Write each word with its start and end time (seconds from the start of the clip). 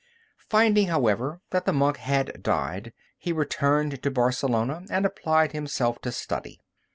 Finding, 0.49 0.87
however, 0.87 1.41
that 1.51 1.67
the 1.67 1.71
monk 1.73 1.97
had 1.97 2.41
died, 2.41 2.91
he 3.19 3.31
returned 3.31 4.01
to 4.01 4.09
Barcelona 4.09 4.81
and 4.89 5.05
applied 5.05 5.51
himself 5.51 5.99
to 6.01 6.11
study. 6.11 6.59